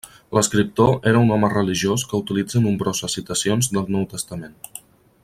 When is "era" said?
1.11-1.19